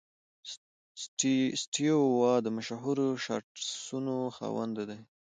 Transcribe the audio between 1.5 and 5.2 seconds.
سټیو وا د مشهور شاټسونو خاوند دئ.